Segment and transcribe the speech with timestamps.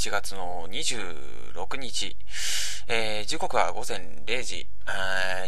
[0.00, 2.16] 11月の26日、
[2.88, 4.66] えー、時刻は午前0時、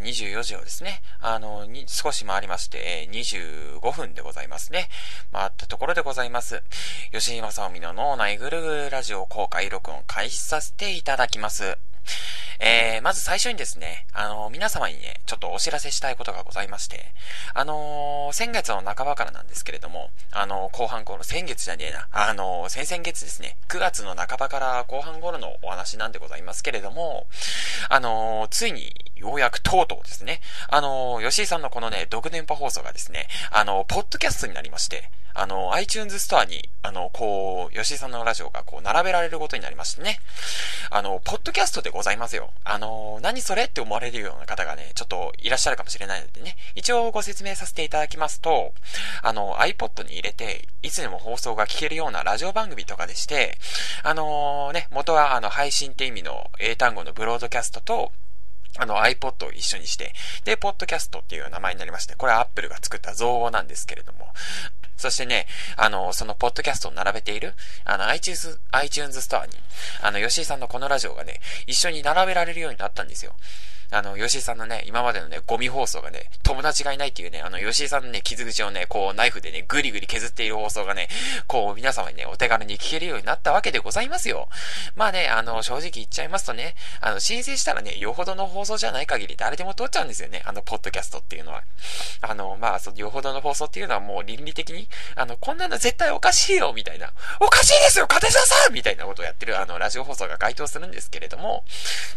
[0.02, 4.90] 24時をですね、あの、少し回りまして、25分でございますね。
[5.32, 6.62] 回ったところでございます。
[7.12, 11.78] 吉井正臣の脳内ぐるぐるラジオ公開録音開始させていただきます。
[12.64, 17.06] えー、まず最初にですね、あのー、皆様にね、ちょっとお知らせしたいことがございまして、
[17.54, 27.26] あのー、先月の半ばからなんですけれども、あの後半頃、先月じゃねえな、あの先々月ですね、9月の半ばから後半頃のお話なんでございますけれども、
[27.88, 40.18] あのついに、ようやくとうとうですね、あの吉井さんのこのね、独電波放送がですね、あのポッドキャストになりまして、あの、iTunes ストアに、あの、こう、吉井さんのラジオがこう、並べられることになりましてね。
[40.90, 42.50] あの、ポッドキャストでございますよ。
[42.64, 48.74] あの、何それって思われるような方がね、ちょっといらっしゃるかもしれないのでね、一応ご説明させていただきますと、
[49.22, 53.58] あの、iPod に入れて、いつでも放送が聞けるようなラジオ番組とかでして、
[54.02, 58.12] あのね、元はあの、配信って意味の英単語のブロードキャストと、
[58.78, 60.12] あの iPod を一緒にして、
[60.44, 64.32] で、podcast っていう名前になりまして、これは Apple が作った造語なんですけれども、
[64.96, 65.46] そしてね、
[65.76, 69.52] あの、そのポッドキャストを並べている、あの、iTunes、iTunes ストアに、
[70.00, 73.34] あの、吉井さんのこのラジオがね、一緒に並べられるようになったんですよ。
[73.92, 81.08] あの、吉井さんのね、今までのね、ゴミ放送がね、友達がいないっていうね、あの、吉井さんのね、傷口をね、こう、ナイフでね、ぐりぐり削っている放送がね、
[81.46, 84.48] こう、皆様にね、お手軽に聞けるようになったわけでございますよ。
[84.96, 91.62] まあね、あの、正直言っちゃいますとね、あの、申請したらね、よほどの放送じゃない限り誰でも通っちゃうんですよね、あの、ポッドキャストっていうのは。
[92.22, 101.64] あの、まあ、その、よほどの放送っていうのはもう倫理的に、あの、こんなの絶対おかしいよみたいな、おかしいですよ勝てさんみたいなことをやってる、あの、ラジオ放送が該当するんですけれども、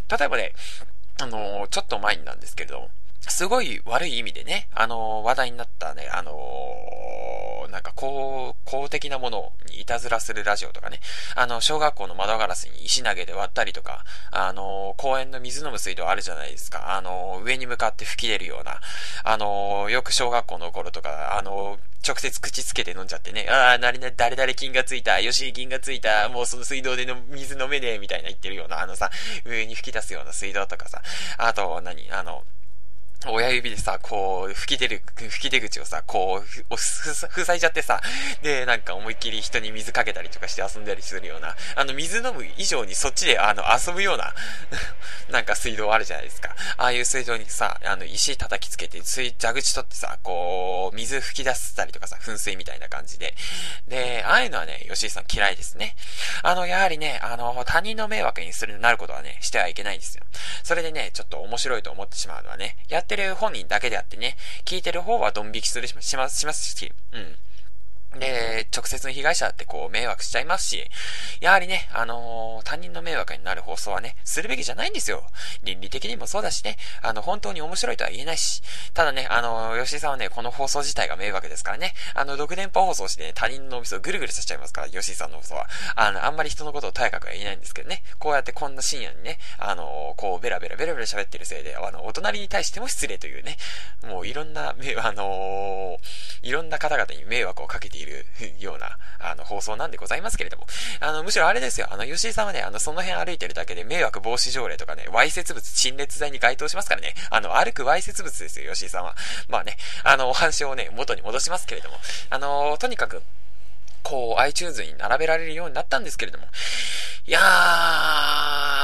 [0.09, 0.53] 例えばね、
[1.19, 2.89] あの、ちょっと前になんですけど、
[3.27, 6.31] すごい悪い意味でね、あの、話題になったね、あの、
[7.71, 10.99] なんか公、公的なものにいたずらするラジオとかね、
[11.35, 18.79] あの、小学校の窓ガラスに石投げで割ったりとか、あの公園の水飲む水道あるじゃないですか、あの上に向かって吹き出るような、
[19.23, 29.09] あのよく小学校の頃とか、あの直接口つけて飲んじゃってね、ああ、なりな、誰々菌がついた、吉井菌がついた、もうその水道での水飲めねえ、みたいな言ってるような、あのさ、
[29.43, 31.01] 上に吹き出すような水道とかさ、
[31.37, 32.43] あと、何、あの、
[33.27, 38.01] 親指でさ、こう、吹き出る、吹き出口をさ、こう、塞いじゃってさ、
[38.41, 44.33] で、なんか思いっきり人に水かけたりとかして遊んだりするような、あの、水飲む以上にそっちで、あの、遊ぶような、
[45.29, 46.55] なんか水道あるじゃないですか。
[46.77, 53.35] ああいう水道にさ、あの、石叩きつけて、水、蛇口取ってさ、こう、水吹き出したりとかさ、噴水みたいな感じで。
[53.87, 55.95] で、ああいうのはね、吉井さん嫌いですね。
[56.43, 60.23] あの、やはりね、あの、他人の迷惑にする、なることはね、してはいけないんですよ。
[60.63, 67.35] それでね、ちょっと面白いと思ってしまうのはね、やってる本人だけであってね、聞いてる方はドン引きするします、しますし、うん。
[68.19, 70.85] で、直接の被害者ってこう迷惑しちゃいますし、
[71.41, 75.23] やはりね、あのー、他人の迷惑になる放送はね、するべきじゃないんですよ。
[75.63, 78.61] 倫理的にもそうだしね、あの、本当に面白いとは言えないし、
[78.93, 85.67] ただね、あのー、吉井さんはね、この放送自体が迷惑ですからね、あの、独電波放送してね、他人のお店をぐるぐるさせちゃいますから、吉井さんの放送は。
[85.95, 93.57] あの、あんまり人のことをとやかくは言えないんですけどね、こうやってこんな深夜にね、あのー、こう、ベラベラベラベラ喋ってるせいで、あの、お隣に対しても失礼というね、
[94.03, 95.97] もういろんな、あの
[96.41, 98.04] いろんな方々に迷惑をかけている
[98.59, 100.65] ような、あの、放送なんでございますけれども、
[100.99, 109.15] あの、むしろあれですよ、あの、吉井さんはね、あの、その辺歩いてるだけで迷惑防止条例とかね、わいせつ物陳列罪に該当しますからね、あの、歩くわいせつ物ですよ、吉井さんは。
[109.47, 111.97] まあね、あの、お話をね、元に戻しますけれども、
[112.29, 113.23] あの、とにかく、
[114.05, 116.45] こう、iTunes に並べられるようになったんですけれども、
[117.27, 117.39] いや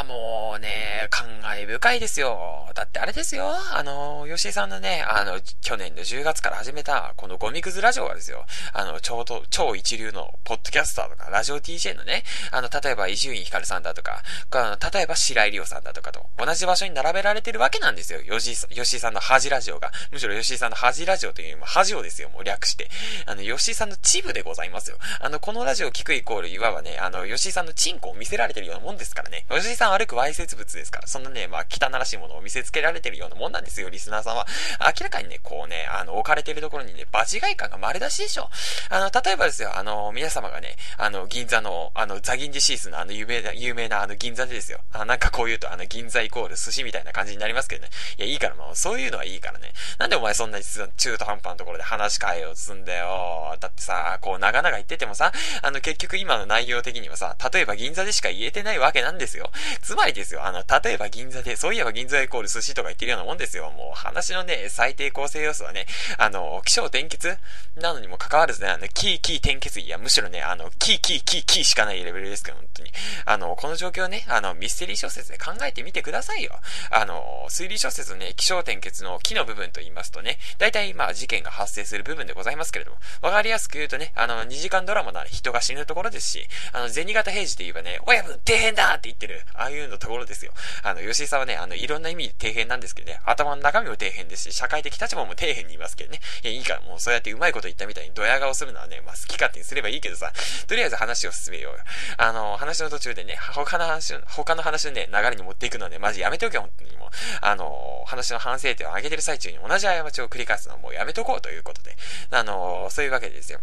[0.04, 2.72] ー、もうね、感慨深いですよ。
[2.74, 3.54] だってあれですよ。
[3.74, 8.46] あの、吉井さんのね、あの、去年の10月から始めた、このゴミくずラジオがですよ。
[8.74, 18.22] あの、ちょうど、超一流のポッドキャスターとか、ラジオ DJ のね、あの、例えば伊集院光さんだとか、あの例えば白井里夫さんだとかと、同じ場所に並べられてるわけなんですよ。
[18.22, 19.92] 吉井吉井さんの恥ラジオが。
[20.12, 22.90] むしろ吉井さんの恥ラジオというよりも恥をですよ、もう略して。
[23.28, 24.98] あの、吉井さんのチブでございますよ。
[25.19, 29.46] あの、このラジオを聞くイコール、いわばね、あの、吉井さんのチンコを見せられてるようなもんですからね。
[29.50, 31.08] 吉井さん歩くわいせつ物ですから。
[31.08, 34.48] そんなね、まあ、汚らしいものを見せつけられてるようなもんなんですよ、リスナーさんは。
[34.80, 38.50] 明らかにね、こうね、あの、置かれてるところにね、場違い感が丸出しでしょ。
[38.90, 44.80] あの、例えばですよ、あの、皆様がね、あの、銀座の、あの、ザギンジシースのあの、有名な、有名なあの、銀座でですよ。
[44.94, 47.90] あなんかこう言うと、あの、銀座イコール寿司みたいな感じになりますけどね。
[48.18, 49.74] いや、いいから、もう、そういうのはいいからね。
[49.98, 53.57] なんでお前そんなに中途半端なところで話し変えようとすんだよ。
[53.60, 59.51] だってさ、こう、長々言ってててもさ、あの、結局今の内容的にはさ、例えば銀座でしか言えてないわけなんですよ。
[59.81, 63.71] つまりですよ、あの、例えば銀座で、そういえば銀座イコール寿司とか言ってるようなもんですよ。
[63.71, 65.88] もう話のね、最低構成要素はね、
[66.18, 67.38] あの、気象転結？
[67.75, 72.92] なのにも関わらずね、あの、キーキー転結、いや、むしろね、あの、キーキーキーキーしかないレベルですけど、本当に。
[73.25, 76.51] あの、この状況ね、あの、ミステリー小説で考えてみてくださいよ。
[76.92, 90.52] あの、推理小説のね、気象転結の木の部分と言いますとね、大体まあ事件が発生する部分でございますけれども、わかりやすく言うとね、あの、2時間ドラマなら人が死ぬところですし、あの、銭形平次で言えばね、親分底辺だって言ってる、ああいうのところですよ。
[90.84, 100.34] あの、吉井さんはね、あの、いろんな意味で底辺なんですけどね、頭の中身も底辺ですし、社会的立場も底辺にいますけどね、いや、いいからもうそうやってうまいこと言ったみたいにドヤ顔するのはね、まあ好き勝手にすればいいけどさ、
[100.68, 101.80] とりあえず話を進めようよ。
[102.18, 107.10] あの、話の途中でね、他の話、他の話のね、流れに持っていくのはね、マジやめておけ、本当にもう。
[107.40, 111.96] あの、話の反省点を上げてる最中に同じ過ちを繰り返すのはもうやめとこうということで、
[112.32, 113.60] あの、そういうわけですよ。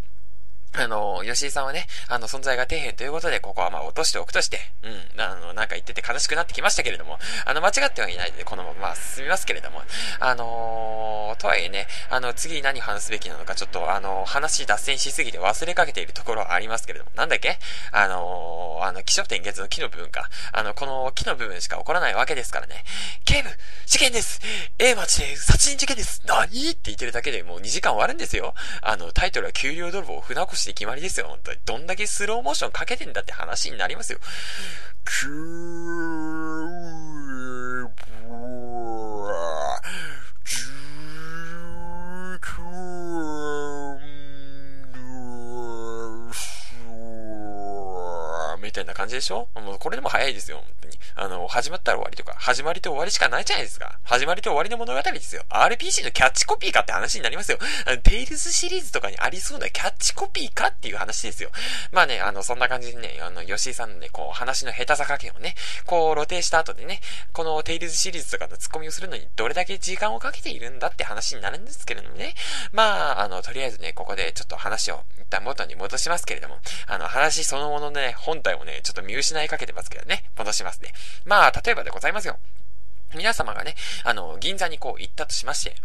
[0.75, 4.89] あの、吉井さんはね、あの、存在が底辺ということで、ここはまあ落としておくとして、う
[5.19, 9.83] ん、あの、なんか言ってて悲しくなってきましたけれども、あの、間違ってはいないので、このまま進みますけれども、
[10.21, 17.59] あのー、とはいえね、あの、次何話すべきなのか、ちょっと、あの、話脱線しすぎて忘れかけているところはありますけれども、なんだっけ？
[17.91, 20.29] あのー、あの、気象点月の木の部分か。
[20.53, 22.85] あの、この木の部分しか起こらないわけですからね。
[23.25, 23.49] 警部
[23.87, 24.41] 事件です
[24.79, 26.45] !A 町で殺人事件です何？
[26.71, 28.55] って言ってるだけでもう2時間終わるんですよ。
[28.83, 31.59] あの、タイトルは給料泥棒船越して決まりですよ、本当に。
[31.65, 34.19] どんだけスローモーションかけてんだって話になりますよ。
[35.05, 37.08] くー、
[48.99, 49.49] 感じでしょ？
[49.55, 50.99] もうこれでも早いですよ、本当に。
[51.15, 54.01] あの、始まったら終わりとか、始まりと終わりしかないじゃないですか。
[54.03, 55.45] 始まりと終わりの物語ですよ。
[55.51, 57.59] RPG のキャッチコピーかって話になりますよ。
[57.87, 61.51] あの、テイルズシリーズとかにありそうなキャッチコピーかっていう話ですよ。
[61.93, 65.55] まあね、あの、そんな感じでね、あの、吉井さんのね、こう、話の下手さ加減をね、
[65.87, 67.01] こう、露呈した後でね、
[67.33, 72.35] このテイルズシリーズとかのツッコミをするのにどれだけ時間をかけているんだって話になるんですけれどもね。
[72.73, 80.95] まあ、あの、とりあえずね、ここでちょっと話を一旦元に戻しますけれども、あの、話そのもののね、本体をね、ちょっと見失いかけてますけどね、戻しますね。
[81.27, 82.39] まあ、例えばでございますよ。
[83.15, 85.77] 皆様がね、あの、銀座にこう行ったとしまして、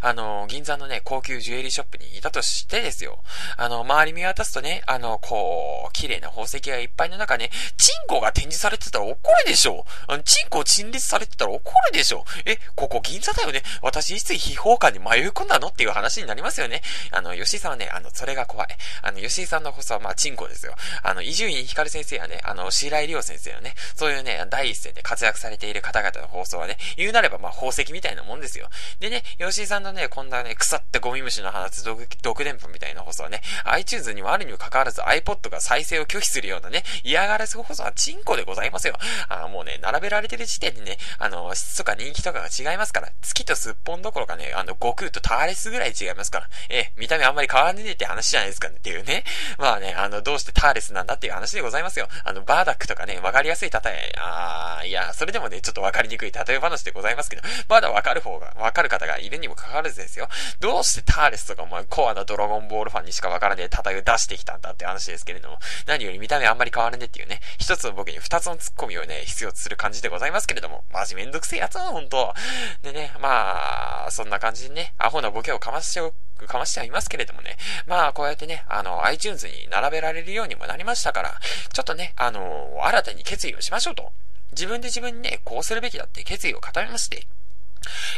[0.00, 3.18] あの、銀座のね、高級ジュエリーショップにいたとしてですよ。
[3.56, 16.82] あの、周り見渡すとね、あの、こう、綺麗な宝石がいっぱいの中ね、チンコが展示されてたら怒るでしょあの、チンコ陳列されてたら怒るでしょえ、ここ銀座だよね私いつ秘宝館に迷い込んだのっていう話になりますよね。
[17.10, 18.68] あの、吉井さんはね、あの、それが怖い。
[19.02, 20.74] あの、吉井さんの放送は、まあ、チンコですよ。
[21.02, 28.68] あの、伊集院光先生やね、あの、白井亮先生のね、そういうね、第一線で活躍されている方々の放送はね、言うなれば、まあ、宝石みたいなもんですよ。
[29.00, 38.96] でね、吉井さんのね、こんなね、腐ってゴミ虫の放つ毒、毒電波みたいな放送はね、iTunes にもあるにもかかわらず iPod が再生を拒否するようなね、嫌がらせ放送はチンコでございますよ。
[39.28, 49.24] あもうね、並べられてる時点でね、あの、質とか人気とかが違いますから、月とすっぽんどころかね、あの、悟空とターレスぐらい違いますから、え見た目あんまり変わんねえって話じゃないですかねっていうね。
[49.58, 52.08] まあね、あの、どうしてターレスなんだっていう話でございますよ。
[52.24, 60.28] あの、バーダックとかね、わかりやすい例え、あ、いや、それでもね、ちょっとわかりにくい例え話でございますけど、まだわかる方が、わかる方がいるにもかかわらずですよ。
[60.60, 72.34] どうしてターレスとかお前コアなドラゴンボールファンにしかわからねえ例えを出してきたんだって話ですけれども、何より見た目あんまり変わらねえっていうね、一つのボケに二つのツッコミをね、必要とする感じでございますけれども、マジめんどくせえやつはほんと。
[72.82, 77.56] でね、まあ、そんな感じでね、アホなボケをかましておくかましてはいますけれどもね。
[77.86, 81.40] まあ、こうやってね、あの、iTunes に並べられるようにもなりましたから、
[81.72, 84.12] ちょっとね、あの、新たに決意をしましょうと。
[84.52, 87.26] 自分で自分にね、こうするべきだって決意を固めまして、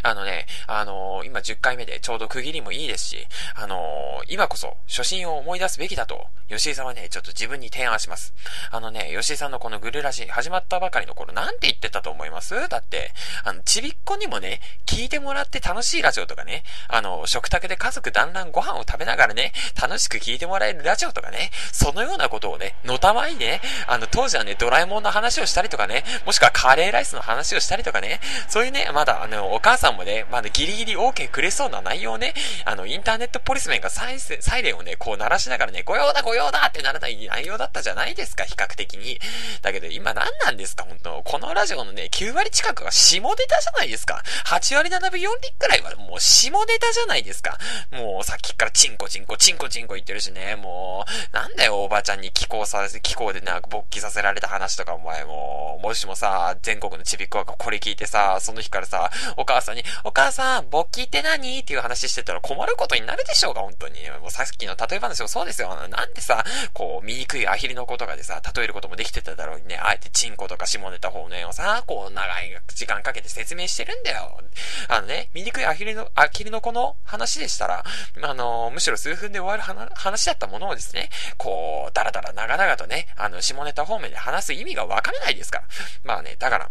[0.02, 8.34] あのね、あのー、今10回目でちょうど区切りもいいですし、あのー、今こそ初心を思い出すべきだと、吉井さんはね、ちょっと自分に提案します。
[8.70, 12.68] あのね、吉井さんのこのグルラジ始まったばかりの頃なんて言ってたと思います？
[12.68, 13.12] だって、
[13.44, 32.34] あの、ちびっこにもね、聞いてもらって楽しいラジオとかね、あの、食卓で家族団らんご飯を食べながらね、楽しく聞いてもらえるラジオとかね、そのようなことをね、のたまにね、あの、当時はね、ドラえもんの話をしたりとかね、もしくはカレーライスの話をしたりとかね、そういうね、まだ、あの、お母さんもね、まだギリギリ OK くれそうな内容をね、
[32.66, 39.18] あの、インターネットポリスメンがサイサイレンをね、こう鳴らしながらね、御用だ御用だってならない内容だったじゃないですか、比較的に。
[39.62, 44.22] だけど今何なんですか、本当このラジオのね、9割近くが下ネタじゃないですか。
[44.44, 47.56] 8割7分4厘くらいはもう下ネタじゃないですか。
[47.92, 61.60] もうさっきからチンコチンコ、チンコチンコ言ってるしね、もう、なんだよ、おばちゃんに気候させ、気候でな勃起させられた話とかお前もう、もしもさ、全国のちびっ子がこれ聞いてさ、その日からさ、お母さんに、お母さん、勃起って何？
[61.60, 63.94] っていう話してたら困ることになるでしょうが、本当に。
[64.20, 65.74] もうさっきの例え話もそうですよ。
[65.88, 74.40] なんでさ、こう、醜いアヒルの子とかでさ、例えることもできてただろうにね、あえてチンコとか下ネタ方面をさ、こう、長い時間かけて説明してるんだよ。
[74.88, 77.84] あのね、醜いアヒルの、アヒルの子の話でしたら、
[78.22, 85.64] あの、むしろ数分で終わる話だったものをですね、こう、だらだら長々とね、あの、下ネタ方面で話す意味がわからないですから。
[86.04, 86.70] まあね、だから、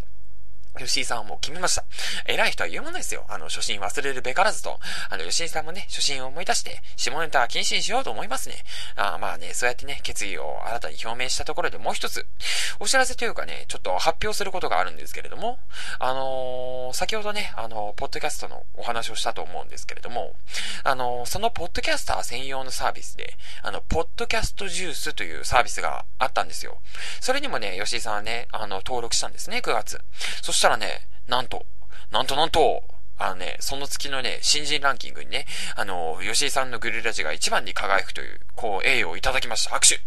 [0.77, 1.86] 吉井さんはもう決めました。
[2.25, 3.25] 偉い人は言うものですよ。
[3.29, 4.79] あの、初心忘れるべからずと。
[5.10, 8.55] あの、吉井さんもね、初心を思い出して、下ネタは禁止にしようと思いますね。
[8.96, 12.25] あまあね、そうやってね、決意を新たに表明したところでもう一つ、
[12.79, 15.60] お知らせというかね、ちょっと発表することがあるんですけれども、
[16.00, 20.36] あのー、先ほどね、あの、ポッドキャストのお話をしたと思うんですけれども、
[20.84, 26.79] あのー、そのポッドキャスター専用のサービスで、あの、ポッドキャストジュースというサービスがあったんですよ。
[27.22, 30.01] それにもね、吉井さんはね、あの、登録したんですね、9月。
[30.41, 31.63] そしたらね、なんと、
[32.12, 32.84] なんとなんと、
[33.17, 35.45] あのね、その月のね、新人ランキングにね、
[35.75, 39.69] あの、吉井さんのグルラジが一番に輝くという、こう、栄誉をいただきました。
[39.69, 40.00] 拍手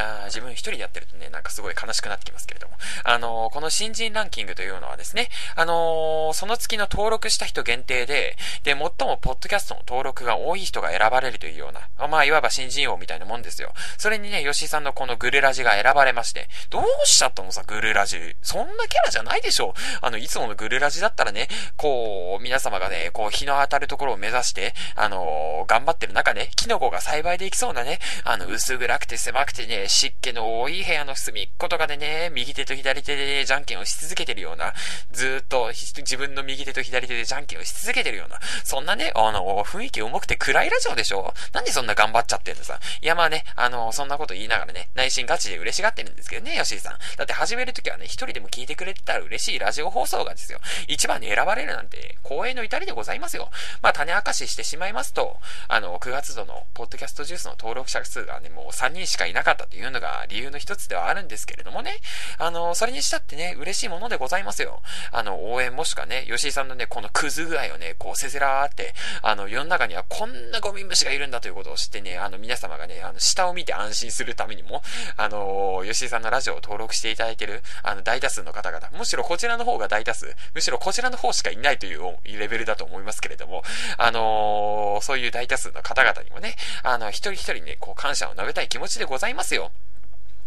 [0.00, 2.74] あ自分一人でやってるとね、なんかすごい悲しくなってきますけれども。
[3.04, 8.90] あのー、この新人ランキングというのはですね、あのー、その月の登録した人限定で、で、最も
[9.20, 13.72] ポッドキャストの登録が多い人が選ばれるというような、まあ、いわば新人王みたいなもんですよ。
[13.98, 18.36] それにね、吉井さんのこのグルラジが選ばれまして、どうしちゃったのさ、グルラジ。
[18.42, 19.74] そんなキャラじゃないでしょ。
[20.00, 34.72] あの、いつものグルラジだったらね、こう、皆様がね、こう、日の当たるところを目指して、あのー、頑張ってる中ね、キノコが栽培できそうなね、あの、薄暗くて狭くてね、湿気の多い部屋の隅っことかでね、右手と左手で、じゃんけんをし続けてるような、
[35.10, 41.34] ずっと自分の右手と左手でじゃんけんをし続けてるような、そんなね、あの、雰囲気重くて暗いラジオでしょ？
[41.52, 42.78] なんでそんな頑張っちゃってんのさ？
[43.02, 46.98] いやまあね、あの、そんなこと言いながらね、内心ガチで嬉しがってるんですけどね、吉井さん。
[47.16, 50.60] だって始めるときはね、一人でも聞いてくれてたら嬉しいラジオ放送がですよ。
[50.86, 53.50] 一番に選ばれるなんて、光栄の至りでございますよ。
[53.82, 61.92] まあ種明かししてしまいますと、あの、9月度のポッドキャストジュースの登録者数がね、もう3人しかいなかったというのが理由の一つではあるんですけれどもね、
[62.38, 64.82] あの、それにしたってね、嬉しいものでございますよ。
[65.12, 74.82] あの、応援もしくはね、吉井さんのね、このクズ具合をね、こう、せせらーって、あの、世の中にはこんなゴミ虫がいるんだということを知ってね、あの、皆様がね、あの、下を見て安心するためにも、
[75.16, 83.62] あの、吉井さんのラジオを登録していただいている、あの、大多数の方々、むしろこちらの方が大多数、むしろこちらの方しかいないというレベルだと思いますけれども、
[83.96, 89.59] あのそういう大多数の方々にもね、あの、一人一人ね、こう、感謝を述べたい気持ちでございますよ。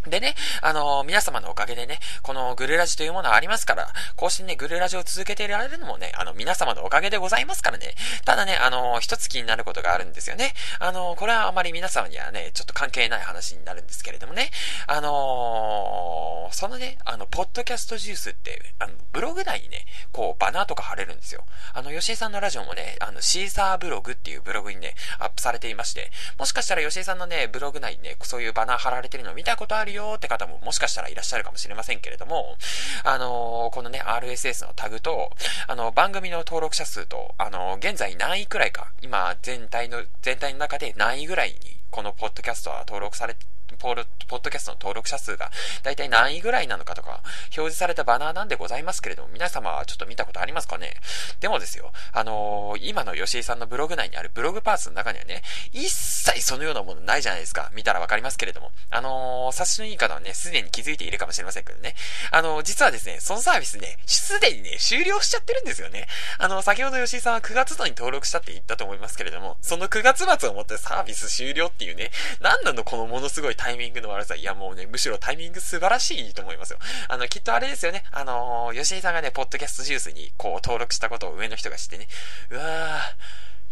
[0.07, 7.95] でね、あのー、皆様のおかげでね、このグルラジというものはありますから、更新ね、グルラジを続けていられるのもね、あの、皆様のおかげでございますからね。
[8.25, 10.53] ただね、あのー、一つ気になることがあるんですよね。
[10.79, 14.51] あのー、これはあまり皆様にはね、ちょっと関係ない話になるんですけれどもね、
[14.88, 18.93] あのそのね、あの、ポッドキャストジュースって、あの、
[19.24, 21.44] ログ内にね、こう、バナーとか貼れるんですよ。
[21.74, 32.58] あの、吉井さんのラジオもね、あの、シーサーブログっていうブログにね、アップされていまして、もしかしたら吉井さんのね、ブログ内にね、そういうバナー貼られてるの見たことあるよって方も、もしかしたらいらっしゃるかもしれませんけれども、
[33.03, 35.32] あのー、このね、RSS のタグと、
[35.68, 41.58] あの、番組の登録者数と、あのー、現在何位くらいか、今、全体の、全体の中で何位ぐらいに、
[41.92, 43.46] このポッドキャストは登録されて、
[43.77, 45.51] ポール、ポッドキャストの登録者数が、
[45.84, 50.96] だいたい何位ぐらいなのかとか、表示されたバナーなんでございますけれども、皆様はちょっと見たことありますかね？
[51.39, 57.72] でもですよ、あのー、今の吉井さんのブログ内にあるブログパーツの中にはね、一切そのようなものないじゃないですか。
[57.74, 58.72] 見たらわかりますけれども。
[58.89, 61.96] あのー、察しのいい方はね、すでに気づいているかもしれませんけどね。
[62.32, 66.08] あのー、実はですね、そのサービスね、すでにね、終了しちゃってるんですよね。
[66.38, 72.12] あの、先ほど吉井さんは9月度に登録したって言ったと思いますけれども、その9月末をもってサービス終了っていうね、
[72.42, 74.36] 何なのこのものすごいタイミングの悪さ。
[74.36, 76.79] いやもうね、むしろタイミング素晴らしいと思いますよ。
[77.08, 78.03] あの、きっとあれですよね。
[78.12, 82.10] あのー、吉井さんがね、ポッドキャストジュースにこう登録したことを上の人が知ってね、
[82.50, 82.65] うわー、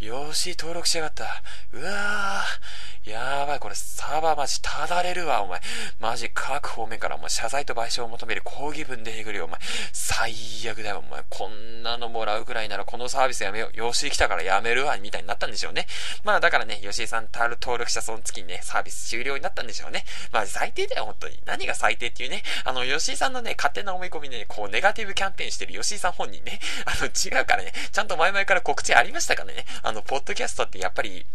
[0.01, 1.25] よし、登録しやがった。
[1.73, 5.61] うわー、やばい、これサーバーマジただれるわ、お前。
[5.99, 9.59] マジ各方面からお前謝罪と賠償を求める抗議文出てくるよ、お前。
[9.93, 10.33] 最
[10.71, 11.23] 悪だよ、お前。
[11.29, 13.77] こんなのもらうくらいならこのサービスやめよう。
[13.77, 15.85] 養子来たからやめるわ、みたいになったんでしょうね。
[16.23, 20.03] まあだからね、吉井さんたる登録したその月にね、サービス終了になったんでしょうね。
[20.31, 21.39] まあ最低だよ、本当に。
[21.45, 22.41] 何が最低っていうね。
[22.65, 26.59] あの、吉井さんのね、勝手な思い込みでね、こう、ネガティブキャンペーンしてる吉井さん本人ね。
[26.85, 29.65] あの、違うからね、ちゃんと前々から告知ありましたからね。
[29.91, 31.25] あの、ポッドキャストってやっぱり、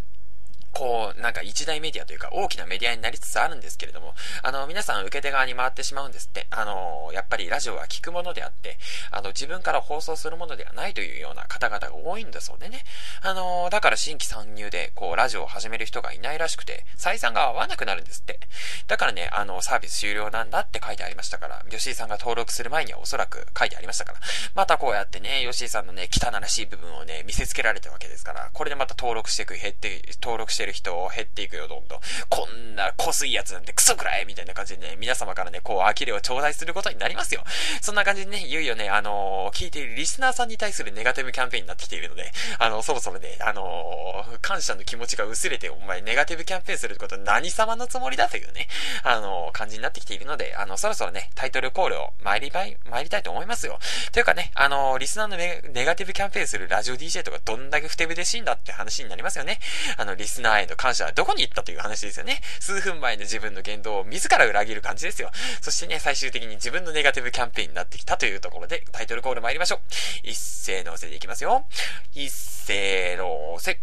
[0.76, 6.46] こう、なんか一大メディアというか大きなメディアになりつつあるんですけれども、あの、皆さん受け手側に回ってしまうんですって。
[6.50, 8.76] あの、やっぱりラジオは聞くものであって、
[9.10, 12.84] あの、自分から放送するものではないというような方々が多いんだそうでね。
[13.22, 18.38] あの、だから新規参入で、こう、ラジオを始める人がいないらしくて、採算が合わなくなるんですって。
[18.86, 24.20] だからね、あの、サービス終了なんだって書いてありましたから、吉井さんが登録する前にはおそらく書いてありましたから、
[24.54, 32.00] またこうやってね、吉井さんのね、汚らしい部分をね、見せつけられたわけですから、これでまた登録していく、減って、登録してる人を減っていくよ、どんどん。
[32.28, 37.44] こんなこすいやつなんてクソくらいみたいな感じでね、皆様からね、こう、呆れを頂戴することになりますよ。
[37.80, 48.68] そんな感じでね、いよいよね、あのー、聞いているリスナーさんに対するネガティブキャンペーンになってきているので、あのー、そろそろね、あのー、感謝の気持ちが薄れて、お前ネガティブキャンペーンすること何様のつもりだというね、
[49.02, 53.78] あのー、感じになってきているので、あの、そろそろね、タイトルコールを参りばい参りたいと思いますよ。
[54.12, 59.58] というかね、あのリスナーのネガティブキャンペーンするラジオ DJ とかどんだけふてぶてしいんだって話になりますよね。
[59.96, 62.40] あの、リスナー愛の感謝はどこに行ったという話ですよね。
[62.60, 65.30] 数分前の自分の言動を自ら裏切る感じですよ。
[65.60, 69.80] そしてね、最終的に自分のネガティブキャンペーンになってきたというところで、タイトルコール参りましょう。
[70.22, 71.66] 一斉のせでいきますよ。
[72.14, 73.78] 一斉のせ。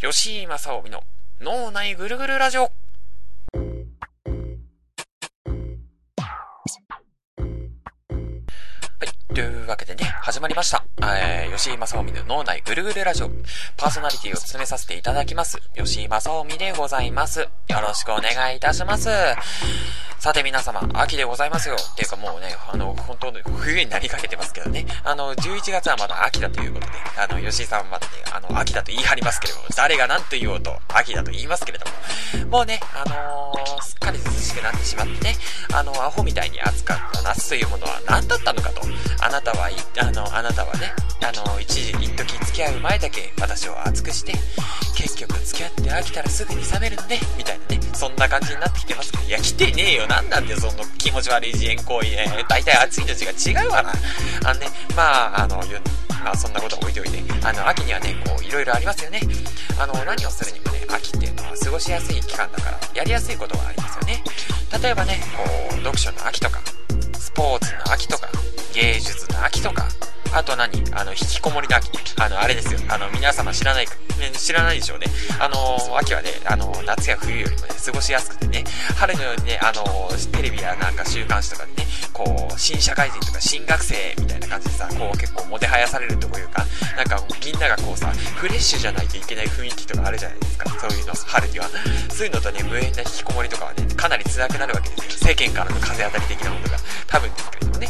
[0.00, 1.02] 吉井正臣の
[1.40, 2.70] 脳内ぐるぐるラジオ。
[9.36, 10.82] というわけでね、始まりました。
[11.02, 13.28] えー、吉井正臣の脳内ぐるぐるラジオ。
[13.76, 15.60] パーソナリティを務めさせていただきます。
[15.76, 17.40] 吉井正臣でございます。
[17.40, 17.48] よ
[17.86, 19.10] ろしくお願いいたします。
[20.18, 21.76] さて皆様、秋でございますよ。
[21.76, 24.86] っていうかもうね、あの、本当に冬になりかけてますけどね。
[25.04, 31.84] あの、11月はまだ秋だということで、あの、吉井さんはまだね、あの、秋だと言い張りますけれども、誰が何と言おうと、秋だと言いますけれど
[32.46, 35.36] も、もうね、あのー、すっかり涼しくなってしまってね、
[35.72, 38.82] あの、アホみたいに暑かった夏というものは何だったのかと、
[39.20, 39.68] あなたは、
[39.98, 40.92] あの、あなたはね、
[41.22, 44.32] あの、一時、一時付き合う前だけ私を熱くして、
[44.96, 53.92] 結局付き合って飽きたらすぐに冷めるのね、みたいなね、そんな感じになってきてますけど、いや、来てねえよ、なんなんでその気持ち悪い自演行為ね、大体暑いの字が違うわな。
[54.44, 55.56] あのね、まあ、あの、
[56.24, 59.20] まあそんなことは置いておいて、あの、秋にはね、こう、いろいろありますよね。
[59.78, 64.22] あの、何をするにもね、秋っていうのは過ごしやすい期間だから、やりやすいことがありますよね。
[64.82, 66.60] 例えばね、こう、読書の秋とか、
[67.18, 68.28] スポーツの秋とか、
[68.76, 69.88] 芸術の秋とか、
[70.34, 70.70] あと何？
[70.92, 71.88] あの、引きこもりの秋。
[72.20, 72.78] あの、あれですよ。
[72.90, 73.86] あの、皆様知らない、
[74.34, 75.06] 知らないでしょうね。
[75.40, 78.64] あの、秋はね、あの、夏や冬よりもね、過ごしやすくてね、
[78.96, 79.82] 春のようにね、あの、
[80.30, 86.66] テレビやなんか週刊誌とかでね、こう、新社会人とか新学生みたいな感じでさ、こう結構もてはやされるというか、
[86.98, 90.68] なんかみんながこうさ、フレッシュじゃないといけない雰囲気とかあるじゃないですか。
[90.80, 91.66] そういうの、春には。
[92.10, 95.28] そういうのとね、無縁な引きこもりとかはね、かなり辛くなるわけですよ。
[95.28, 96.76] 世間からの風当たり的なものが。
[97.06, 97.88] 多分ですけれどもね。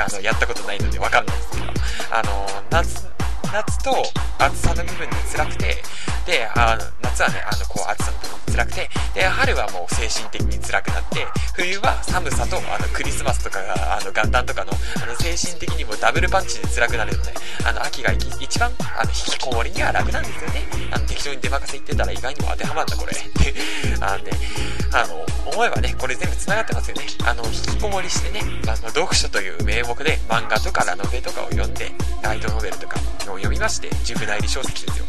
[0.00, 1.64] あの、やったことないので分かんないですけど。
[2.10, 3.06] あの、夏、
[3.52, 3.92] 夏と
[4.38, 5.76] 暑さの部分で辛くて、
[6.24, 17.34] で、あの、夏はね、あの、こう、暑さの部分辛くて、で、春はもう精神的に辛くなって、冬は寒さと、あの、クリスマスとかが、あの、元旦とかの、あの、精神的にもダブルパンチで辛くなるので、
[17.66, 20.62] あの、秋が一番、あの、引きこもりには楽なんですよね。
[20.90, 23.12] あの、適当に出任せ言ってたら意外にも当てはまるんだ、これ。
[23.12, 23.54] で、
[24.00, 24.30] あのね、
[24.92, 27.04] あの、思えばね、これ全部繋がってますよね。
[27.26, 32.96] あの、引きこもりしてね、あの、読書という名目で漫画とかラノベとかを読んで、ライトノベルとか
[33.32, 35.06] を読みまして、ジュブナイル小説ですよ。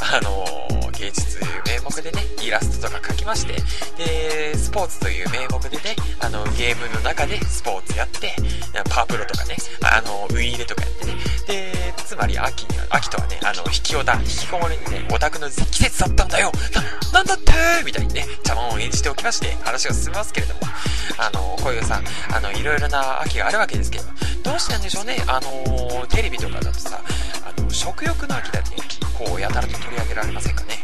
[0.00, 3.54] あのー、芸術名目でね、イラストとか描きまして、
[3.96, 8.34] で、スポーツという名目でね、あの、ゲームの中でスポーツやって、
[8.90, 10.92] パープロとかね、あの、ウイイレとかやっ
[12.14, 16.52] つまり秋には、秋とはね、あの、引きおた、引きこもりにね、オタクの季節だったんだよ。
[17.12, 17.52] な、なんだって？
[17.84, 20.60] みたいにね、茶碗を演じておきまして、話が進みますけれども、
[21.18, 22.00] あの、こういうさ、
[22.32, 24.04] あの、いろいろな秋があるわけですけど、
[24.44, 27.00] どうしてなんでしょうね、あの、テレビとかだとさ、
[27.44, 28.76] あの、食欲の秋だって、
[29.18, 30.83] こう、やたらと取り上げられませんかね？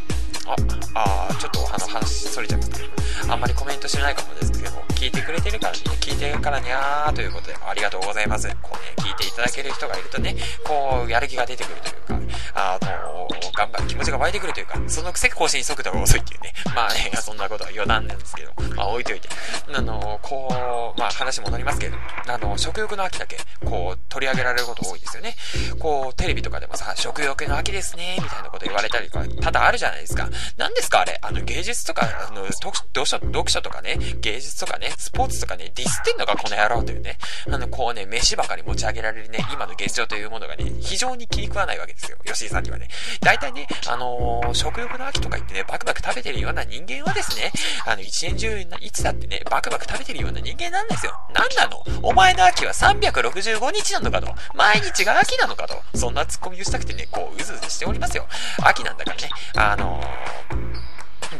[0.94, 8.48] あ、あちょっとあの話それちゃいますけど、あんまりコメントしてないかもですけど、聞いてくれてるからね、聞いてるからにゃーということで、ありがとうございます。
[8.62, 19.28] こうね、聞いていただける人がいるとね、こう、やる気が出てくるというか、あの、頑張る気持ちが湧いてくるというか、そのくせ更新速度が遅いっていうね、まあね、そんなことは余談なんですけど、まあ置いといて、
[19.72, 25.36] あの、こう、まあ話戻りますけど、あの、食欲の秋だけ、こう、取り上げられること多いですよね。
[25.78, 30.28] こう、テレビとかでもさ、食欲の秋ですね、みたいなこと言われたりとか、多々あるじゃないですか。
[30.56, 31.18] 何ですかあれ？
[31.22, 32.76] あの、芸術とか、あの、読
[33.06, 37.18] 書、読書とかね、芸術とかね、スポーツとかね、ディスってんのかこの野郎というね、
[37.50, 42.18] あの、こうね、飯ばかり持ち上げられるね、今の現状というものがね、非常に気に食わないわけですよ。
[42.24, 42.88] 吉井さんにはね。
[43.20, 47.52] 大体ね、あのー、食欲の秋とか言ってね、バクバク食べてるような人間はですね、
[47.86, 51.12] あの、一年中、いつだってね、バクバク食べてるような人間なんですよ。
[51.34, 51.82] なんなの？
[52.02, 54.34] お前の秋は365日なのかと。
[54.54, 55.74] 毎日が秋なのかと。
[55.94, 58.26] そんなツッコミをしたくてね、こう、うずうずしておりますよ。
[58.62, 60.29] 秋なんだからね、あのー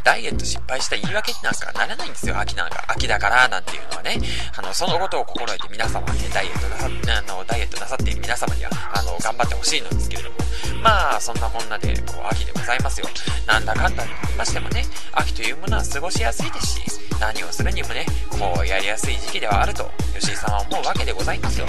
[0.03, 2.37] ダイエット失敗した言い訳なんかならないんですよ。
[2.39, 4.17] 秋なんか、秋だからなんていうのはね。
[4.57, 10.35] あの、そのことを心得て皆様ね、ダイエットなさ、あの、ダイエットなさっている皆様には、あの、頑張ってほしいのですけれども。
[10.81, 13.07] まあ、そんなこんなで、こう、秋でございますよ。
[13.45, 16.81] なんだかんだと言いましてもね、秋というものは過ごしやすいですし、
[17.19, 21.67] 何をするにもね、こう、やりやすい時期ではあると、吉井さんは思うわけでございますよ。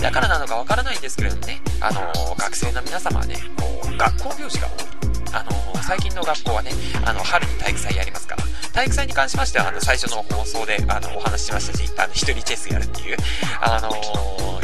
[0.00, 2.00] だからなのかわからないんですけれどもね、あの、
[2.38, 5.13] 学生の皆様はね、こう、学校行事が多い。
[5.34, 6.70] あの、最近の学校はね、
[7.04, 13.16] あの、春に体育祭やりますから、体育祭に関しましては、あの、最初の放送で、あの、お話ししましたし、あの、一人チェスやるっていう、
[13.60, 13.90] あの、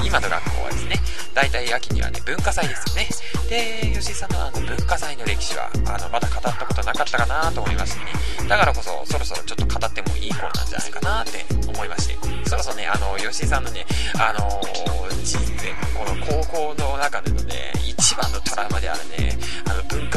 [0.05, 0.97] 今の学校はですね、
[1.35, 3.09] 大体秋にはね、文化祭ですよね。
[3.49, 8.13] で、吉井さんのあの、文化祭の歴史は、あの、まだ語ったことなかったかなと思いましてね、
[8.49, 19.39] だからこそ、そろそろちょっと語ってもいい頃なんじゃないかなって思いまして、そろそろね、あの、吉井さんのね、あのー、人生、この高校の中でのね、一番のトラウマであるね、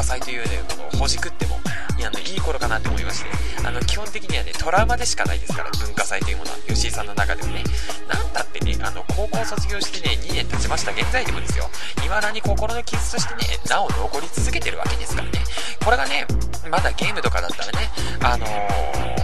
[0.03, 1.59] あの、文化祭というね、この、ほじくっても、
[1.97, 3.29] いや、あの、いい頃かなと思いまして、
[3.65, 7.63] あの、基本的にはね、トラウマでしかないですから、文化祭というものは、吉井さんの中でもね、
[8.07, 10.91] なんだってね、あの、高校卒業してね、2年経ちました。
[10.91, 15.43] 現在でもですよ、未だに心の傷としてね、なお残り続けてるわけですからね、
[15.83, 16.27] これがね、
[16.69, 17.89] まだゲームとかだったらね、
[18.21, 19.22] あのー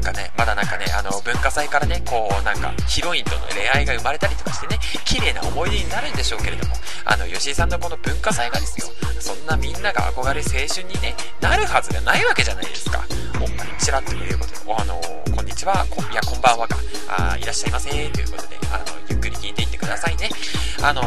[0.00, 8.86] なんかね、まだなんかね、あの、文化祭からね、こう、なんか、ヒロインとの恋愛が生まれたりとかしてね、綺麗な思い出になるんでしょうけれども、あの、吉井さんのこの文化祭がですよ、
[9.20, 13.04] そんなみんなが憧れ青春にね、なるはずがないわけじゃないですか。
[13.42, 15.00] おっぱいちらっということで、あの
[15.36, 20.30] こんにちは、こいや、こんばんはか、あいらっしゃいませということで、あの、ゆっくり聞いていってくださいね。
[20.82, 21.02] あの、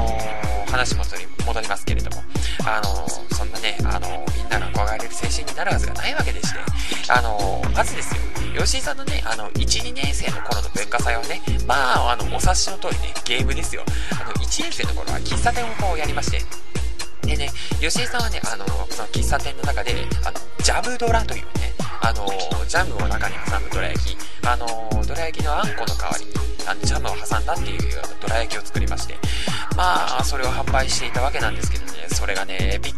[0.69, 1.03] 話も
[1.47, 2.23] 戻りますけれども、
[2.63, 6.59] あの、そんなね、あの、みんなが憧れる青春になるはずがないわけでして、
[7.09, 8.21] あのまずですよ、
[8.57, 13.83] 吉井さんのね、あの、1、2年生の頃の文化祭はね、まあ、あの、お察しの通りね、ゲームですよ。
[14.11, 16.41] あの、1年生の頃は喫茶店をこうやりまして、
[17.27, 22.27] でね、吉井さんはね、あの、その喫茶店の中で、あの、ジャムドラというね、あの、
[22.67, 24.67] ジャムを中に挟むドラ焼き、あの、
[25.05, 26.31] ドラ焼きのあんこの代わりに、
[26.67, 29.17] あの、ジャムを挟んだっていうドラ焼きを作りまして、
[29.75, 32.93] まあ、それを販売していたわけなんですけどね、それがね、びっ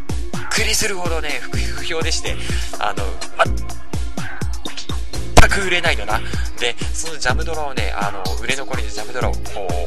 [0.52, 1.42] くりするほどね、
[1.76, 2.36] 不評でして、
[2.80, 3.04] あの、
[3.38, 3.46] ま、
[5.62, 6.20] 売れないのな。
[6.60, 9.40] で、そのジャムドラをね、あの、売れ残りのジャムドラを、こ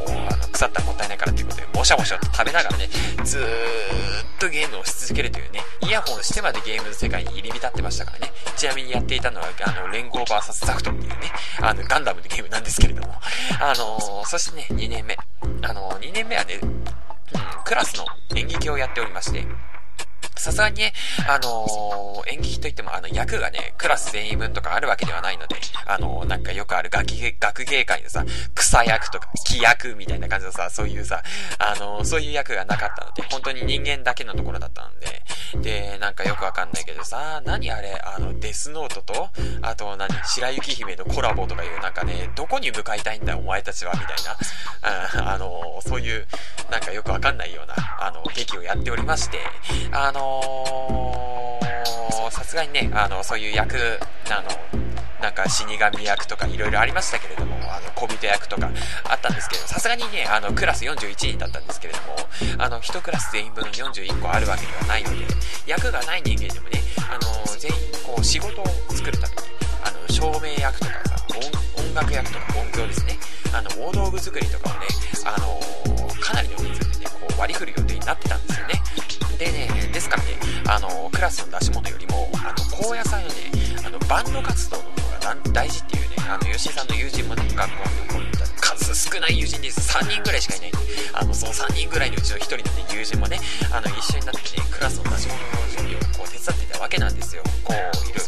[0.09, 2.89] う、あの、腐ったらもったいないからということで、もしゃもしゃと食べながらね、
[3.25, 3.45] ずーっ
[4.39, 8.33] とゲームをし続けるというね、イヤホンしてまでゲームの世界に入り浸ってましたからね。
[8.57, 11.17] ちなみにやっていたのは、あの、連合 VS ザクトっていうね、
[11.61, 13.15] あの、ガンダムのゲームなんですけれども。
[13.61, 15.17] あのー、そしてね、2年目。
[15.63, 16.73] あのー、2年目はね、うん、
[17.65, 18.05] クラスの
[18.35, 19.47] 演劇をやっておりまして、
[20.39, 20.93] さすがにね、
[21.29, 27.07] あのー、演劇といっても、あの、役がね、クラス全員分とかあるわけではないので、あのー、なんかよくある学
[27.39, 28.25] 学芸会のさ、
[28.55, 31.23] 草役とか、木役みたいな感じのさ、そういうさ、
[31.59, 35.23] あのー、そういう役がなかったので、本当に人間だけのところだったので、
[35.63, 39.29] で、なんかよくわかんないけどさ、何あれ、あの、デスノートと、
[39.63, 46.27] あと何、白雪姫のコラボとかいう、なんかね、どこに向かいたいんだお前たちは、みたいな、ああの、そういう、
[46.71, 49.39] なんかよくわかんないような、あの、劇をやっておりまして、
[49.93, 50.28] あの
[52.31, 53.77] さすがにね、あの、そういう役、
[54.31, 54.79] あの、
[55.21, 58.71] なんか死神役とかいろいろありましたけれども、あの、小人役とか
[59.05, 62.17] あったんですけど、さすがにね、あの、クラス41人だったんですけれども、
[62.59, 65.27] あの、1クラス全員分41個あるわけではないので、
[65.67, 69.43] 役がない人間でもね、あの、全員こう、仕事を作るために、
[69.85, 73.19] あの、照明役とかさ、音楽役とか音響ですね、
[73.53, 74.87] あの、大道具作りとかをね、
[75.25, 75.59] あの、
[76.21, 78.75] かなりの人数でね、こう割り振る予定になってたんですよね。
[79.37, 80.29] でね、ですからね、
[80.69, 83.35] あの、クラスの出し物よりも、あの、高野菜のね、
[83.85, 88.23] あの、バンド活動の方が大事っていうね、あの、吉井さんの友人もね、学校の
[88.61, 89.99] 数少ない友人です。
[89.99, 90.73] 3人ぐらいしかいない。
[91.15, 93.41] あの、その3人ぐらいのうちの1人のね、友人もね、
[93.73, 97.43] あの、一緒になってね、クラスの出し物の準備をこう手伝ってたわけなんですよ。
[97.65, 98.28] こう、いろい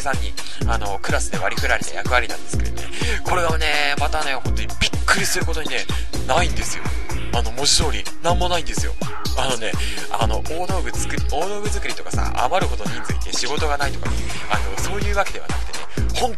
[0.00, 0.32] さんに、
[0.66, 2.82] あの、クラスで割り振られた役割なんですけどね、
[3.24, 5.84] これがね、またね、本当にびっくりすることにね、
[6.26, 6.84] ないんですよ。
[7.32, 8.92] あの、文字通り、なんもないんですよ。
[9.36, 9.72] あのね、
[10.10, 14.10] あの、大道具作り、大道具作りとかさ、余るほど人数いて仕事がないとか、
[14.50, 16.36] あの、そういうわけではなくてね、本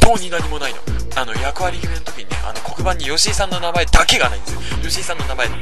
[0.00, 0.93] 当に何もないの。
[1.16, 4.60] あの、役割決めの時にね、あの、黒板に吉井さんの名前だけがないんですよ。
[4.82, 5.54] 吉井さんの名前だ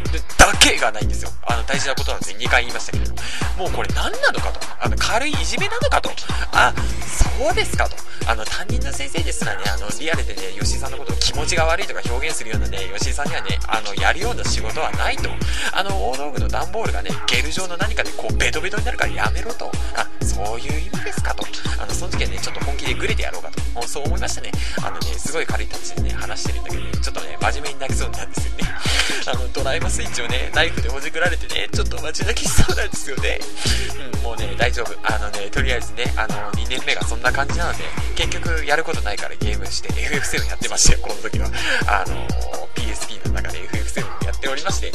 [0.58, 1.30] けがないんですよ。
[1.46, 3.20] あの、大事なことなんですね2回言いましたけれども。
[3.58, 4.60] もうこれ何なのかと。
[4.80, 6.10] あの、軽いいじめなのかと。
[6.52, 6.72] あ、
[7.06, 7.96] そうですかと。
[8.26, 15.28] あの、担任の先生ですらね、あの、リアルでね、吉井さんのことを気持ちが悪いとか表現するようなね、吉井さんにはね、あの、やるような仕事はないと。
[15.72, 19.70] あの、大道具の段ボールがね、ゲル状の何かでこう、ベトベトになるからやめろと。
[19.96, 21.44] あ、そういう意味ですかと。
[21.80, 23.31] あの、その時はね、ちょっと本気でグレてやろうかと。
[23.31, 23.31] もう
[23.92, 24.50] そう思いましたね。
[24.82, 28.64] あのね、すごい軽いタッチでね、話してるんだけどね、ちょっとね、真面目になりそうになるんですよね。
[29.28, 33.38] あの、ドライバースイッチをね、ナイフでほじくられてね、ちょっと待ち泣きしそうなんですよね。
[34.14, 34.96] うん、もうね、大丈夫。
[35.02, 41.50] あのね、とりあえずね、あの、2年目がそんな感じなので、結局やることないからゲームして FF7 やってましたよ、この時は。
[41.86, 42.26] あの、
[42.74, 44.92] PSP の中で FF7 やっておりまして、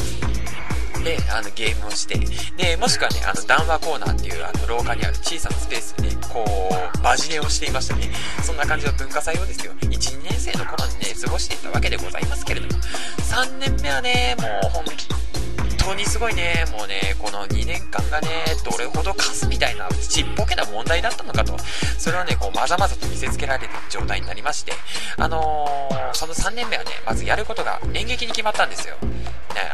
[1.08, 2.20] で、あの、ゲームをして、
[2.58, 8.12] で、もしくはね、あの、談話コーナーっていう、あの、廊下にある小さなスペースでね、こう、バジネをしていましたね。
[8.44, 12.84] そんな感じの文化祭をですよ、1、2年生の頃にね、過ごしていたわけでございますけれども、
[13.24, 15.08] 3年目はね、もう、本気
[15.88, 18.28] 当にすごいね、もうね、この2年間がね、
[18.70, 21.58] どれほど数みたいなちっぽけな問題だったのかと、
[21.98, 24.74] それをね、こう、まざまざと見せつけられる状態になりまして、
[25.18, 28.96] あのー、その3年目はね、まずやることが演劇に決まったんですよ。
[29.02, 29.08] ね、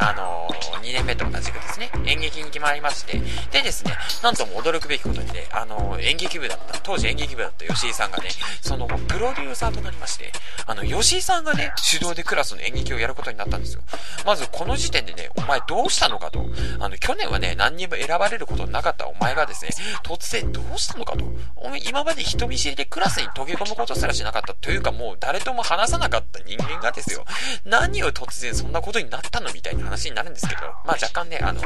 [0.00, 8.30] あのー、2年目と同じくですね、演劇に決まりまして、でですね、なんとも驚くべきことにね、あのー、演劇部だった、当時演劇部だった吉井さんがね、
[8.62, 10.32] その後、プロデューサーとなりまして、
[10.66, 13.82] あの、吉井さんがね、主導でクラスの演劇をやることになったんですよ。
[14.24, 16.44] まず、この時点でね、お前どうしたのかと。
[16.80, 19.70] あの、去年はね、何にも選ばれることなかったお前がですね、
[20.02, 21.24] 突然どうしたのかと。
[21.56, 27.24] お前、今まで人見知りでクラスに溶け込むことすらしなかったというか、もう誰とも話さなかった人間がですよ、
[27.64, 31.62] 何を突然そんなことになったのみたいな話になるんですけど、まあ若干ね、あの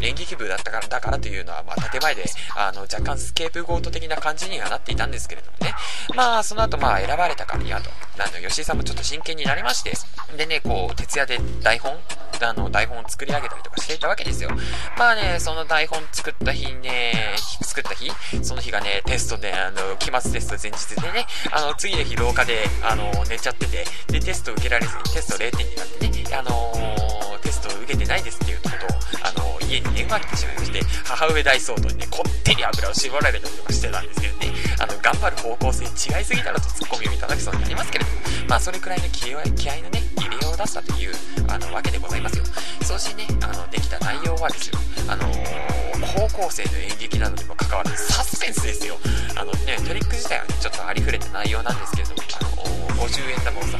[0.00, 2.24] 演劇部だったから、だからというのは、まあ建前で、
[2.56, 5.74] あの、若干スケープゴート的な感じにはなっていたんですけれどもね。
[6.14, 7.90] まあ、その後、まあ選ばれたからやと。
[8.18, 9.92] あの、吉井さんもちょっと真剣になりまして、
[10.36, 11.98] でね、こう、徹夜で台本
[12.42, 14.50] あの、台本を作り上げたりとかしていたわけですよ。
[14.98, 18.10] まあね、その台本作った日ね、作った日、
[18.42, 28.78] その日がね、テストで、あの、期末テスト前日でね、あの、次の日廊下で、あの、寝ちゃってて、で、テスト受けられずにテスト0点になってね、あのー、テスト受けてないですっていうことを、
[29.22, 29.43] あの、
[29.74, 38.16] 家に電話来てしまいまして、母上大相当にね、こってり油を絞られたりとかしてたんですけどね、あの、頑張る方向性違いすぎだろとツッコミをいただきそうになりますけれども、
[38.48, 41.12] まあ、それくらいの気合気合のね、入れようを出したという、
[41.48, 42.44] あの、わけでございますよ。
[42.82, 48.96] そしてね、あの、できた内容はですよ、あのー、高校生の演劇などにも関わらず、サスペンスですよ。
[49.36, 53.78] あのね、トリック自体はね、ちょっとありふれた内容なんですけれども、あのー、50円玉をさ、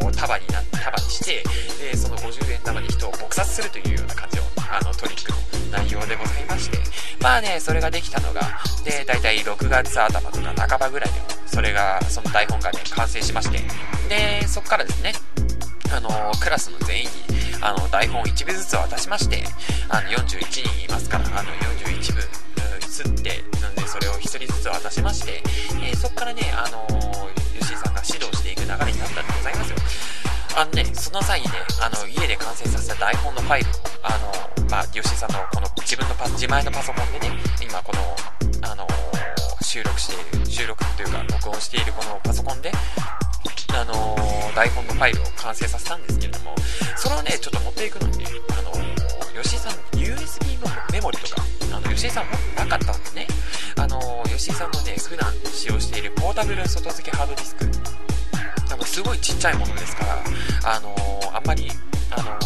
[0.00, 1.42] こう、束になって、束にして、
[1.80, 5.38] で、その50円玉に人を撲殺するというような感じの、あの、トリックの
[5.78, 6.78] 内容でございまして、
[7.20, 8.42] まあね、それができたのが、
[8.84, 13.60] で、だいたい6月頭とか半ばぐらいでも、それが、その台本がね、完成しまして、
[14.08, 15.12] で、そっからですね、
[15.92, 16.08] あの
[16.40, 17.10] クラスの全員に、
[17.60, 19.44] あの、台本を1部ずつ渡しまして、
[19.88, 22.22] あの、41人いますから、あの、41部、
[22.94, 25.42] すって、なんで、それを1人ずつ渡しまして、
[25.82, 26.86] えー、そっからね、あの
[27.58, 29.76] 吉井さんが指導していく流れになったんでございますよ。
[30.56, 33.72] あのね、その際にね、あの、家で完成させた台本のファイルを、
[34.04, 34.10] あ
[34.62, 38.86] の、まあ、吉井さんのこの自分のパ、自前のパソコンでね、今この、あの
[39.62, 42.70] 収録している、収録というか、録音しているこのパソコンで、
[43.74, 44.16] あの、
[44.54, 46.54] 台本のファイルを完成させたんですけれども、
[46.96, 53.26] それをね、ちょっと持っていくのにね、あの、吉井さん、USB のメモリとか、あの、吉井さん持ってなかったんでね、
[53.76, 57.64] あの、吉井さんのね、普段使用しているポータブル外付けハードディスク、
[58.94, 60.22] すごいちっちゃいものですから、
[60.76, 60.94] あの
[61.34, 61.66] あんまり、
[62.12, 62.38] あの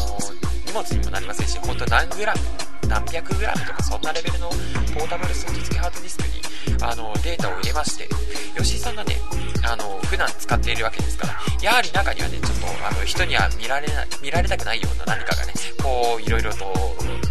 [0.65, 2.41] 荷物にもなりませんし、本当何グラム、
[2.89, 4.49] 何百グラムとかそんなレベルの
[4.95, 8.09] ポータブル外付けハードディスクに、あのデータを入れまして、
[8.57, 9.17] 吉井さんがね、
[9.63, 16.65] あの、普段使っているわけですから、やはり中にはね、ちょっと、あの、人には見られない、見られたくないような何かがね、こう、いろいろと、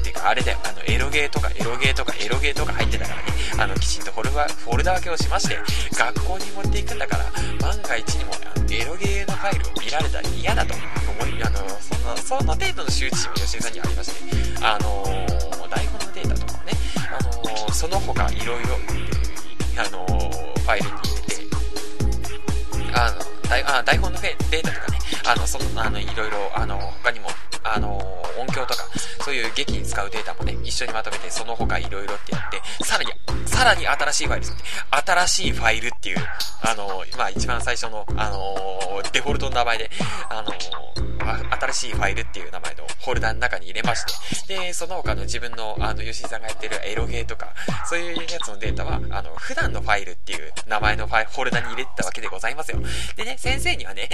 [0.04, 3.24] てか、あれだよ、あの、エロゲーとか、エロゲーとか、エロゲーとか入ってたからね、
[3.58, 5.58] あの、きちんとフォルダ、フォルダ分けをしまして、
[5.98, 7.26] 学校に持っていくんだから、
[7.62, 8.34] 万が一にも、
[8.72, 10.74] エロゲーのファイルを見られたら嫌だと。
[11.18, 15.04] 思い、あの、その、その程度の周知心も吉井さんにありまして、あの
[15.70, 16.74] 台本のデータとかね、
[17.10, 18.78] あのその他いろいろ、
[19.78, 27.30] あのファイルに入れて、あの、台あ台本のデータとかね、あの、その、あの、いろいろ、あの、他にも、
[27.76, 27.98] あの、
[28.40, 28.86] 音響とか、
[29.24, 33.12] そういう劇に使うデータもね、一緒にまとめて、その他いろいろってやって、さらに、
[33.46, 34.62] さらに新しいファイルですね。
[35.06, 36.18] 新しいファイルっていう、
[36.62, 39.92] あの、まあ一番最初の、あの、デフォルトの名前で、
[40.30, 40.54] あの、
[41.36, 47.54] 新しいファイルっていう名前のフォルダの中に入れまして、で、その他の自分の、あの、吉井さんがやってるエロゲーとか、
[47.86, 52.80] そういうやつのデータは、あの、普段のファイルっていう名前のファイフォルダに入れてたわけでございますよ。
[53.16, 54.10] でね、先生にはね、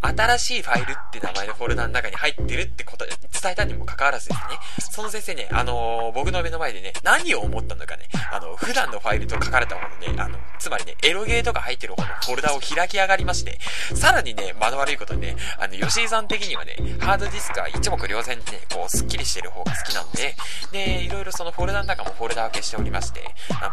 [0.00, 13.58] 新しいファイルって名前のフォルダの中に入ってるってこと、伝えたにもかかわらずですね、その先生ね、あのー、僕の目の前でね、何を思ったのかね、あの、普段のファイルと書かれたものね、あの、つまりね、エロゲーとか入ってる方のフォルダを開き上がりまして、
[13.94, 20.34] さらにね、間の悪いことにね、あの、吉井さん的にはね、ハードディスクは一目瞭然でね、こう、スッキリしてる方が好きなので、
[20.72, 23.22] で、いろいろそのフォルダの中もフォルダ分けしておりまして、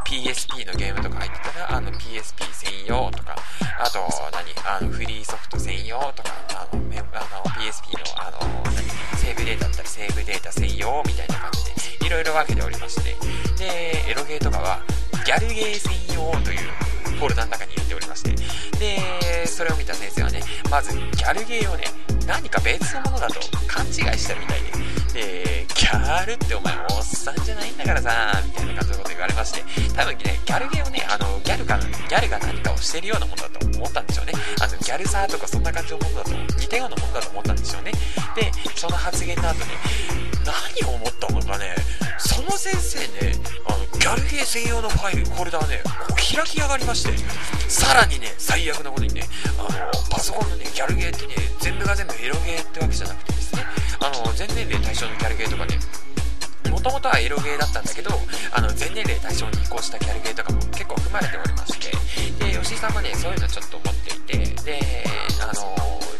[0.05, 3.35] PSP のゲームとか入ってたら、あの、PSP 専用とか、
[3.79, 3.99] あと、
[4.31, 8.71] 何あの、フリーソフト専用とか、あの、メあの PSP の、あの、
[9.17, 13.15] セーブデータだったり、セーブデータ専用みたいな感じで、いろいろ分けておりまして、
[13.57, 14.79] で、エロゲーとかは、
[15.25, 16.83] ギャルゲー専用という
[17.17, 18.35] フォルダの中に入れておりまして、
[18.77, 21.85] で、それを見た先生はね、まず、ギャルゲーをね、
[22.27, 24.71] 何か別のものだと勘違いしたみたいで、
[25.13, 34.33] で、ギャルってお前おっさんじゃないんだからさ、みたいな感じのこと言われまして、多分ね、ギャルゲーをね、あの、ギャルが、ギャルが何かをしてるようなものだと思ったんでしょうね。
[34.61, 37.91] あの、ギャルサーとかそんな感じのものだと、似たようなものだと思ったんでしょうね。
[38.35, 39.65] で、その発言の後ね、
[40.45, 41.75] 何を思ったのかね、
[42.17, 43.35] その先生ね、
[44.03, 47.15] ギャルゲー専用のファイル、フォルダーね、こう開き上がりまして、
[47.69, 49.23] さらにね、最悪なことにね、
[49.57, 49.69] あの、
[50.11, 53.63] パソコンのね、ギャルゲーってね、全部が全部エロゲーってわけじゃなくてですね、
[54.01, 55.79] あの、全年齢対象のギャルゲーとかね、
[56.69, 58.11] もともとはエロゲーだったんだけど、
[58.51, 64.83] あの、全年齢対象に移行したギャルゲーとかも結構含まれておりまして、で、吉井さんもね、そういうのちょっと持っていて、で、
[65.39, 65.53] あの、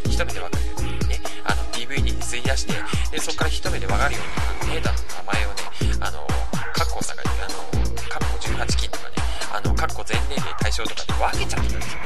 [0.08, 2.72] 一目でわかるようにね、あの、DVD に吸い出して、
[3.12, 4.22] で、そこから一目でわかるよ
[4.64, 5.56] うに、データの名前をね、
[6.00, 6.26] あの、
[6.72, 7.33] カッコの中に、
[10.34, 12.00] 年齢対象とかで分けちゃってたんですよ。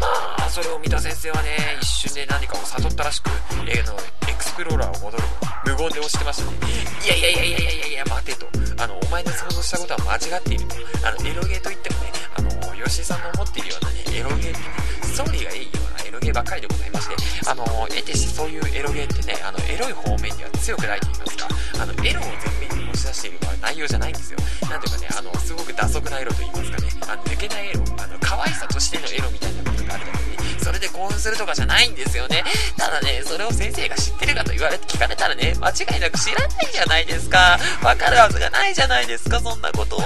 [0.00, 3.30] まあ、それを三田先生はね、一瞬で何かを悟ったらしく、
[3.64, 3.94] 例、の、
[4.28, 5.22] エクスプローラーを戻る
[5.66, 6.58] 無言で押してましたね。
[7.04, 8.46] いやいやいやいやいやいやいや、待てと。
[8.82, 10.74] あの、お前の想像したことは間違っていると。
[11.06, 12.50] あの、エロゲーといってもね、あの、
[12.84, 14.56] 吉井さんの思っているようなね、エロゲーってね、
[15.02, 15.79] ストーリーがいいよ
[16.20, 21.48] エロゲーばっかりでございまして、あの、得てしてそういうエロゲーってね、あの、エロい方面には強くないと言いますか、
[21.80, 24.38] あの、エロを前面に押し出しているのは内容じゃないんですよ。
[24.68, 32.44] なんていうかね、あの、すごく打足なエロと言いますかね、あの、抜けないエロ、あの、可愛さとしてのエロみたいなことがあるだけで、それで興奮するとかじゃないんですよね。
[32.76, 37.58] ただね、それを先生が知ってるかと言われて聞かれたらね、間違いなく知らないじゃないですか。
[37.82, 40.00] わかるはずがないじゃないですか、そんなことを。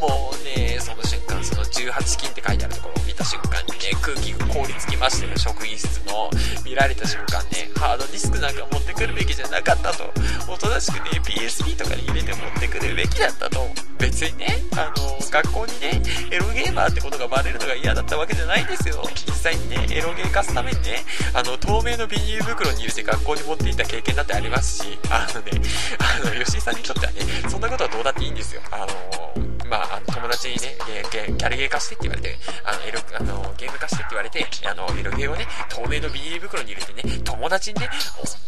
[0.00, 6.28] もうね、その瞬間、その18金って書いてあるところを見た瞬間にね、空気が凍りつきましてね、職員室の
[6.64, 10.12] 見られた瞬間ね、ハードディスクなんか持ってくるべきじゃなかったと。
[10.50, 13.66] おとなしくね、PSP とかに入れて持ってくるべきだったと。
[13.98, 19.02] 別にね、あの、学校にね、エロゲーマーってことがバレるのが嫌だったわけじゃないんですよ。
[19.26, 25.52] 実際にね、エロゲー化すためにね、あの、透明のビニール袋に入れて学校に持っていった経験だってありますし、あのね、
[25.98, 28.60] あの、吉井さんにとってはね、そんなことはどうだっていいんですよ。
[28.70, 30.76] あの、まあ、あの、友達にね、
[31.12, 37.88] ゲギャルゲー化してって言われて、あの、エロ、あの、ゲーム化してって言われて、あの、エロゲーをね、透明のビニール袋に入れてね、友達にね、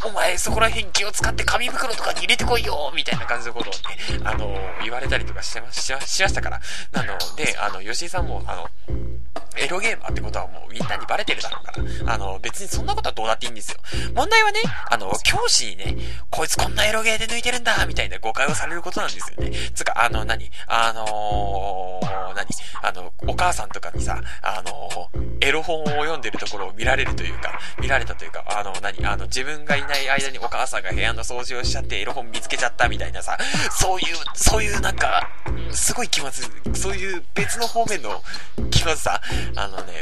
[0.04, 3.78] お、お前そこら辺気を使って紙袋とかに入れてこいよみたいな感じのことをね、
[4.24, 6.60] あの、言われたりとかしてま、しま、しましたから。
[6.92, 8.68] なので、あの、吉井さんも、あの、
[9.56, 12.14] エロゲーマーってことはもうみんなにバレてるだろうから。
[12.14, 13.78] あの、別にそんなことはどうだっていいんですよ。
[14.14, 15.96] 問題はね、あの、教師にね、
[16.30, 19.50] こいつこんなエロゲーで抜いてるんだみたいな誤解をされることなんですよね。
[19.74, 20.50] つか、あの、何？
[20.66, 22.46] あのー、何？
[22.82, 33.38] あの、お母さんとかにさ、あのー、エロ本を読んでるところを見られるというか、見られたというか、あの、何あの、自分がいない間にお母さんが部屋の掃除をしちゃってエロ本見つけちゃったみたいなさ、
[33.70, 35.28] そういう、そういうなんか、
[35.72, 38.22] すごい気まずい、そういう別の方面の
[38.70, 39.20] 気まずさ、
[39.56, 39.94] あのね、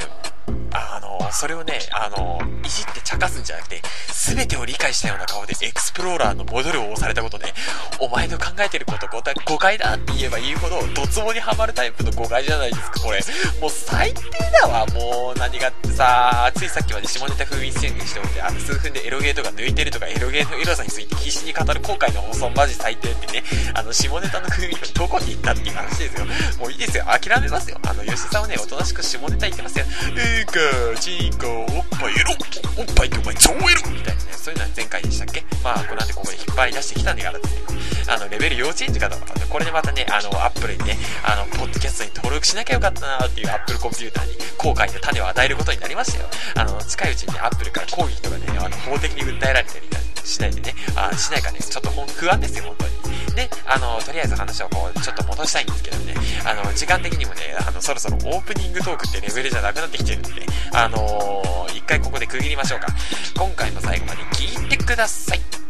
[0.72, 3.82] あの、それをね、あの、いじって茶化すんじゃなくて、
[4.12, 7.52] すべてを理解したような顔でエクスプローラーの戻るを押されたことね、
[8.00, 9.08] お前の考えてること
[9.44, 13.20] 誤解だって言えば言うほど、ドツボにはまるタイプの誤解じゃないですか、これ。
[13.60, 14.20] もう最低
[14.60, 26.26] だわ、もう何がってさ、ついさっきまで下ネタ封印宣言しておいて、あの、数分でエロゲーとか抜いてるとか、エロゲーのエロさについて必死に語る後悔の放送マジ最低ってね、あの、下ネタの封印どこに行ったっていう話ですよ。
[26.58, 27.78] もういいですよ、諦めますよ。
[27.86, 29.84] あの、吉さんはね、おとなしく下ネタ言ってますよ。
[30.16, 32.34] えーかー、チンコ、おっぱいエロ
[32.78, 35.44] おっぱいってお前超エロみたいなね、そういうのは前回でしたっけ？
[35.64, 37.78] まあ、これなんでここで引っ張り出してきたんだからですね。
[38.08, 39.16] あの、レベル幼稚園児かと。
[39.48, 46.28] これでまたね、あの、アップルにね、あの、ポッドキャストに登録しなきゃよかったなーっていうアップルコンピューターに後悔の種を与えることになりましたよ。
[46.56, 49.86] あの、近いうちにね、アップルから抗議とかね、あの、法的に訴えられたり
[50.24, 53.07] しないでね、あしないかね、ちょっと不安ですよ、本当に。
[53.34, 56.14] ね、あの、とりあえず話をこう、ちょっと戻したいんですけどね、
[56.44, 60.30] あの、時間的にもね、あの、そろそろオープニングトークってレベルじゃなくなってきてるんで、
[60.72, 62.88] あのー、一回ここで区切りましょうか。
[63.36, 65.67] 今回も最後まで聞いてください。